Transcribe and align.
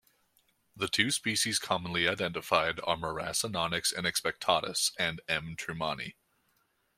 The 0.75 0.87
two 0.87 1.11
species 1.11 1.59
commonly 1.59 2.07
identified 2.07 2.79
are 2.79 2.95
Miracinonyx 2.97 3.93
inexpectatus 3.95 4.93
and 4.97 5.21
M. 5.29 5.55
trumani. 5.55 6.15